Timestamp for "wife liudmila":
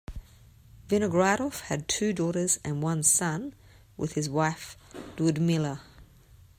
4.31-5.81